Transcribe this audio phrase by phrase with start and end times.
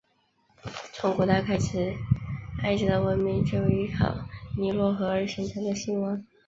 [0.93, 1.93] 从古代开始
[2.63, 4.15] 埃及的文明就依靠
[4.57, 6.25] 尼罗河而形成和兴旺。